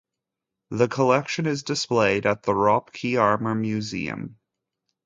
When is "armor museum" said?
3.21-4.37